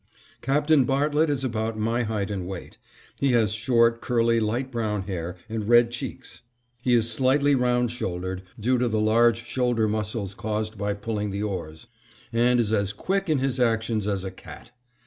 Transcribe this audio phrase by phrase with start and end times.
[0.41, 2.79] Captain Bartlett is about my height and weight.
[3.19, 6.41] He has short, curly, light brown hair and red cheeks;
[6.83, 11.85] is slightly round shouldered, due to the large shoulder muscles caused by pulling the oars,
[12.33, 14.71] and is as quick in his actions as a cat.